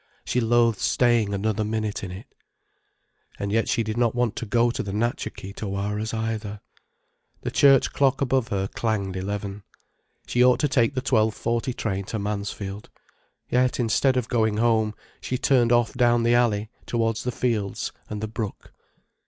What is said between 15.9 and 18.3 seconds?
down the alley towards the fields and the